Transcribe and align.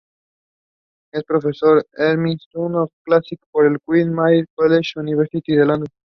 Fue 1.11 1.21
Professor 1.21 1.85
Emeritus 1.93 2.47
of 2.55 2.89
Classics 3.05 3.45
por 3.51 3.67
el 3.67 3.77
Queen 3.87 4.11
Mary 4.11 4.45
College, 4.55 4.93
Universidad 4.99 5.43
de 5.61 5.65
Londres. 5.67 5.91